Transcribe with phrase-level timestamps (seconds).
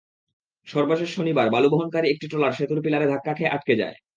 [0.67, 3.95] সর্বশেষ শনিবার বালু বহনকারী একটি ট্রলার সেতুর পিলারে ধাক্কা খেয়ে আটকে যায়।